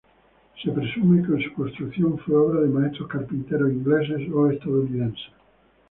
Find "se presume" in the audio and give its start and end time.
0.63-1.21